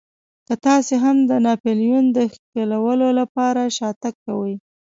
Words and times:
که 0.47 0.53
تاسې 0.65 0.95
هم 1.03 1.17
د 1.29 1.31
ناپلیون 1.45 2.05
د 2.17 2.17
ښکېلولو 2.33 3.07
لپاره 3.19 3.61
شاتګ 3.77 4.13
کوئ. 4.25 4.53